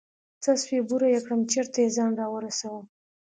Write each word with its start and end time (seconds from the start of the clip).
څه 0.43 0.51
سوې 0.63 0.79
بوره 0.89 1.07
يې 1.13 1.19
كړم 1.25 1.41
چېرته 1.51 1.77
يې 1.83 1.89
ځان 1.95 2.11
راورسوه. 2.19 2.81